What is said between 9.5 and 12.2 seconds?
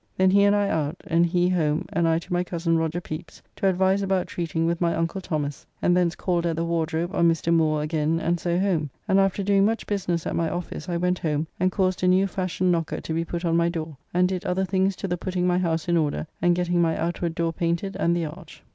much business at my office I went home and caused a